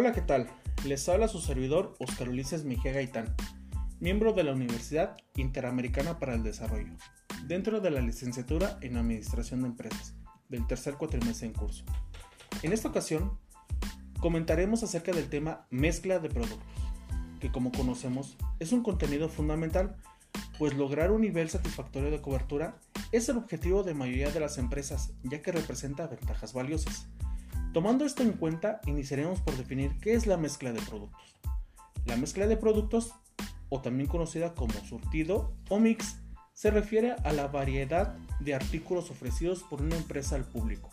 [0.00, 0.46] Hola, ¿qué tal?
[0.86, 3.34] Les habla su servidor Oscar Ulises Mejía Gaitán,
[3.98, 6.94] miembro de la Universidad Interamericana para el Desarrollo,
[7.46, 10.14] dentro de la licenciatura en Administración de Empresas,
[10.48, 11.84] del tercer cuatrimestre en curso.
[12.62, 13.38] En esta ocasión,
[14.20, 16.66] comentaremos acerca del tema mezcla de productos,
[17.38, 19.96] que como conocemos es un contenido fundamental,
[20.58, 22.78] pues lograr un nivel satisfactorio de cobertura
[23.12, 27.06] es el objetivo de mayoría de las empresas, ya que representa ventajas valiosas.
[27.72, 31.36] Tomando esto en cuenta, iniciaremos por definir qué es la mezcla de productos.
[32.04, 33.12] La mezcla de productos,
[33.68, 36.16] o también conocida como surtido o mix,
[36.52, 40.90] se refiere a la variedad de artículos ofrecidos por una empresa al público,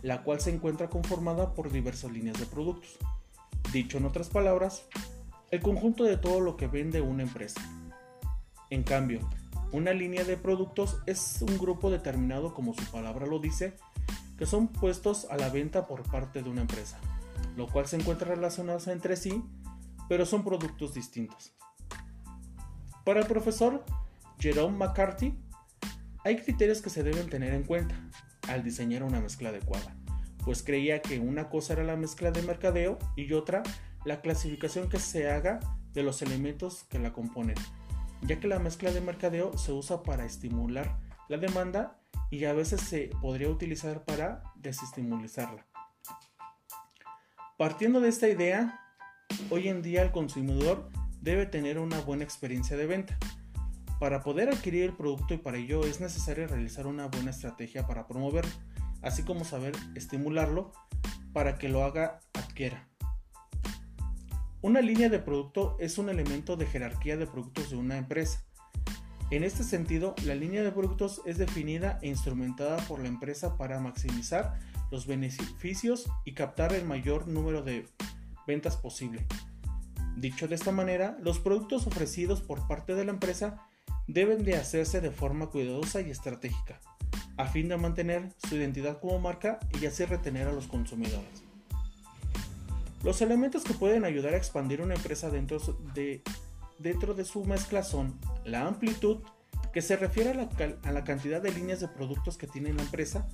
[0.00, 2.98] la cual se encuentra conformada por diversas líneas de productos.
[3.72, 4.86] Dicho en otras palabras,
[5.50, 7.60] el conjunto de todo lo que vende una empresa.
[8.70, 9.28] En cambio,
[9.72, 13.74] una línea de productos es un grupo determinado, como su palabra lo dice,
[14.42, 16.98] que son puestos a la venta por parte de una empresa,
[17.56, 19.40] lo cual se encuentra relacionados entre sí,
[20.08, 21.52] pero son productos distintos.
[23.04, 23.84] Para el profesor
[24.40, 25.38] Jerome McCarthy,
[26.24, 27.94] hay criterios que se deben tener en cuenta
[28.48, 29.94] al diseñar una mezcla adecuada,
[30.44, 33.62] pues creía que una cosa era la mezcla de mercadeo y otra
[34.04, 35.60] la clasificación que se haga
[35.92, 37.54] de los elementos que la componen,
[38.22, 42.80] ya que la mezcla de mercadeo se usa para estimular la demanda y a veces
[42.80, 45.66] se podría utilizar para desestimulizarla.
[47.58, 48.80] Partiendo de esta idea,
[49.50, 53.18] hoy en día el consumidor debe tener una buena experiencia de venta.
[54.00, 58.08] Para poder adquirir el producto y para ello es necesario realizar una buena estrategia para
[58.08, 58.50] promoverlo,
[59.02, 60.72] así como saber estimularlo
[61.32, 62.88] para que lo haga adquiera.
[64.60, 68.44] Una línea de producto es un elemento de jerarquía de productos de una empresa
[69.36, 73.80] en este sentido, la línea de productos es definida e instrumentada por la empresa para
[73.80, 74.58] maximizar
[74.90, 77.88] los beneficios y captar el mayor número de
[78.46, 79.26] ventas posible.
[80.16, 83.66] Dicho de esta manera, los productos ofrecidos por parte de la empresa
[84.06, 86.80] deben de hacerse de forma cuidadosa y estratégica,
[87.38, 91.42] a fin de mantener su identidad como marca y así retener a los consumidores.
[93.02, 95.58] Los elementos que pueden ayudar a expandir una empresa dentro
[95.94, 96.22] de
[96.82, 99.18] dentro de su mezcla son la amplitud,
[99.72, 103.26] que se refiere a la, cantidad de líneas de productos que tiene la empresa,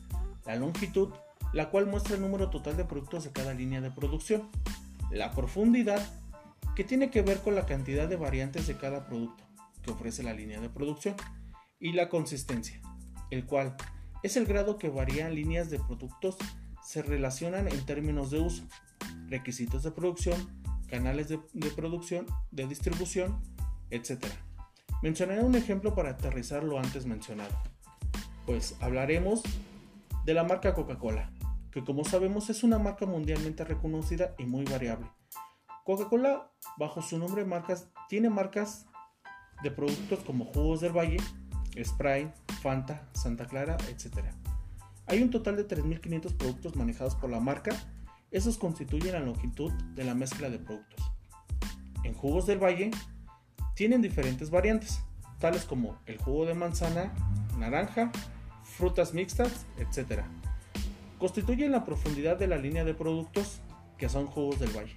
[0.46, 1.08] la longitud,
[1.52, 4.48] la cual muestra el número total de productos de cada línea de producción,
[5.10, 6.00] la profundidad,
[6.76, 9.42] que tiene que ver con la cantidad de variantes de cada producto
[9.82, 11.16] que ofrece la línea de producción,
[11.80, 12.80] y la consistencia,
[13.30, 13.76] el cual
[14.22, 16.36] es el grado que varían líneas de productos
[16.82, 18.62] se relacionan en términos de uso,
[19.28, 20.57] requisitos de producción,
[20.88, 21.38] canales de,
[21.70, 23.40] producción, de distribución,
[23.90, 24.24] etc.
[25.02, 27.54] Mencionaré un ejemplo para aterrizar lo antes mencionado.
[28.46, 29.42] Pues hablaremos
[30.24, 31.30] de la marca Coca-Cola,
[31.70, 35.10] que como sabemos es una marca mundialmente reconocida y muy variable.
[35.84, 38.86] Coca-Cola, bajo su nombre de marcas, tiene marcas
[39.62, 41.18] de productos como jugos del valle,
[41.82, 44.18] Sprite, Fanta, Santa Clara, etc.
[45.06, 47.70] Hay un total de 3.500 productos manejados por la marca
[48.30, 51.12] esos constituyen la longitud de la mezcla de productos.
[52.04, 52.90] En jugos del valle
[53.74, 55.00] tienen diferentes variantes,
[55.38, 57.12] tales como el jugo de manzana,
[57.58, 58.10] naranja,
[58.62, 60.22] frutas mixtas, etc.
[61.18, 63.60] Constituyen la profundidad de la línea de productos
[63.96, 64.96] que son jugos del valle.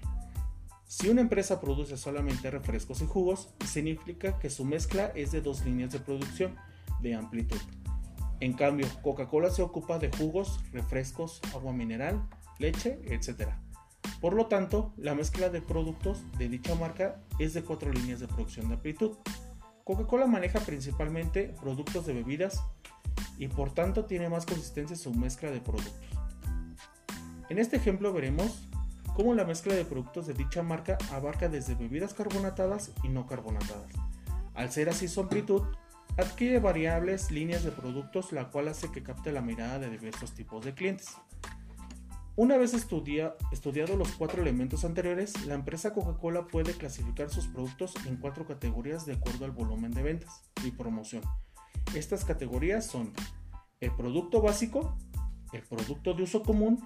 [0.86, 5.64] Si una empresa produce solamente refrescos y jugos, significa que su mezcla es de dos
[5.64, 6.56] líneas de producción
[7.00, 7.62] de amplitud.
[8.42, 12.28] En cambio, Coca-Cola se ocupa de jugos, refrescos, agua mineral,
[12.62, 13.50] leche, etc.
[14.22, 18.28] Por lo tanto, la mezcla de productos de dicha marca es de cuatro líneas de
[18.28, 19.18] producción de amplitud.
[19.84, 22.64] Coca-Cola maneja principalmente productos de bebidas
[23.38, 25.94] y por tanto tiene más consistencia su mezcla de productos.
[27.50, 28.70] En este ejemplo veremos
[29.16, 33.92] cómo la mezcla de productos de dicha marca abarca desde bebidas carbonatadas y no carbonatadas.
[34.54, 35.64] Al ser así su amplitud,
[36.18, 40.64] adquiere variables líneas de productos la cual hace que capte la mirada de diversos tipos
[40.64, 41.16] de clientes.
[42.38, 47.94] Una vez estudia, estudiado los cuatro elementos anteriores, la empresa Coca-Cola puede clasificar sus productos
[48.06, 51.24] en cuatro categorías de acuerdo al volumen de ventas y promoción.
[51.94, 53.12] Estas categorías son
[53.82, 54.96] el producto básico,
[55.52, 56.80] el producto de uso común,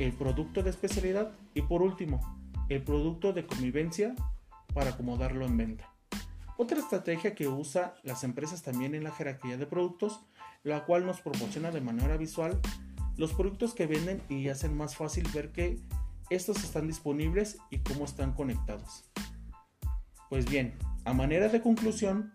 [0.00, 2.20] el producto de especialidad y por último,
[2.68, 4.16] el producto de convivencia
[4.74, 5.94] para acomodarlo en venta.
[6.56, 10.20] Otra estrategia que usa las empresas también en la jerarquía de productos,
[10.64, 12.60] la cual nos proporciona de manera visual
[13.16, 15.78] los productos que venden y hacen más fácil ver que
[16.30, 19.04] estos están disponibles y cómo están conectados.
[20.30, 20.74] Pues bien,
[21.04, 22.32] a manera de conclusión,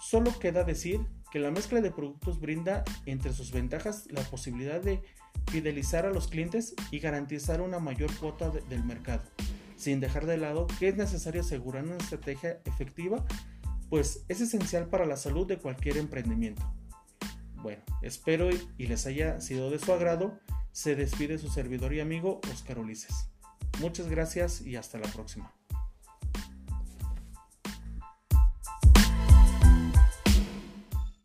[0.00, 1.00] solo queda decir
[1.30, 5.02] que la mezcla de productos brinda entre sus ventajas la posibilidad de
[5.50, 9.22] fidelizar a los clientes y garantizar una mayor cuota del mercado,
[9.76, 13.24] sin dejar de lado que es necesario asegurar una estrategia efectiva,
[13.88, 16.62] pues es esencial para la salud de cualquier emprendimiento.
[17.62, 20.38] Bueno, espero y les haya sido de su agrado.
[20.72, 23.30] Se despide su servidor y amigo Oscar Ulises.
[23.80, 25.52] Muchas gracias y hasta la próxima.